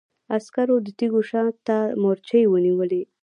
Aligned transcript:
عسکرو 0.35 0.75
د 0.85 0.87
تيږو 0.97 1.21
شا 1.29 1.43
ته 1.67 1.77
مورچې 2.01 2.41
ونيولې. 2.51 3.01